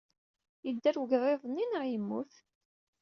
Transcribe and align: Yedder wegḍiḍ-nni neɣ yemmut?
Yedder 0.65 0.95
wegḍiḍ-nni 0.99 1.65
neɣ 1.67 1.83
yemmut? 1.87 2.33